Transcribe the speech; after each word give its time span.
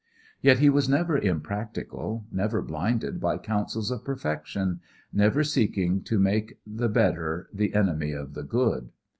Yet 0.41 0.57
he 0.57 0.67
was 0.67 0.89
never 0.89 1.15
impractical, 1.15 2.25
never 2.31 2.63
blinded 2.63 3.19
by 3.21 3.37
counsels 3.37 3.91
of 3.91 4.03
perfection, 4.03 4.79
never 5.13 5.43
seeking 5.43 6.01
to 6.05 6.17
make 6.17 6.57
the 6.65 6.89
better 6.89 7.47
the 7.53 7.75
enemy 7.75 8.11
of 8.11 8.33
the 8.33 8.41
good. 8.41 8.89